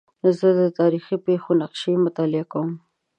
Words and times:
زه 0.37 0.47
د 0.59 0.61
تاریخي 0.79 1.15
پېښو 1.27 1.51
نقشې 1.61 1.93
مطالعه 2.05 2.45
کوم. 2.51 2.71